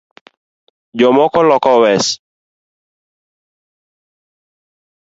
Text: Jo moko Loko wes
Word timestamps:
Jo 0.99 1.09
moko 1.17 1.43
Loko 1.49 1.71
wes 1.81 2.05